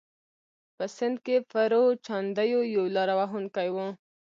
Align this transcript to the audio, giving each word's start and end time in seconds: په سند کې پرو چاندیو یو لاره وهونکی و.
په 0.75 0.85
سند 0.95 1.17
کې 1.25 1.37
پرو 1.51 1.83
چاندیو 2.05 2.61
یو 2.75 2.85
لاره 2.95 3.13
وهونکی 3.19 3.67
و. 3.71 3.77